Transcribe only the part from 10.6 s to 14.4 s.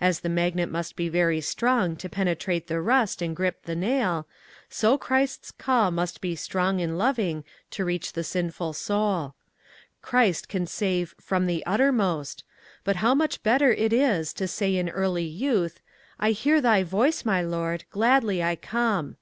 save "from the uttermost," but how much better it is